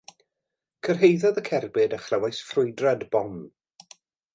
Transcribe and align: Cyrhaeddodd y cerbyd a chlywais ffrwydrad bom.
Cyrhaeddodd 0.87 1.39
y 1.43 1.45
cerbyd 1.51 1.95
a 1.99 2.01
chlywais 2.07 2.43
ffrwydrad 2.51 3.09
bom. 3.15 3.41